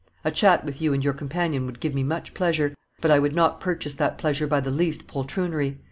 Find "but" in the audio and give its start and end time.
3.01-3.11